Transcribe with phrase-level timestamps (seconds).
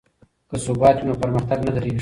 [0.49, 1.89] که ثبات وي نو پرمختګ نه دریږي.